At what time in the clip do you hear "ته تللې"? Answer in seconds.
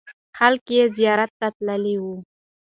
1.39-1.95